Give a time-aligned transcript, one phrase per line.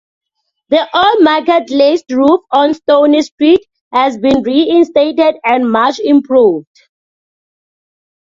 [0.69, 3.59] The old Market glazed roof on Stoney Street
[3.93, 6.65] has been re-instated and much improved.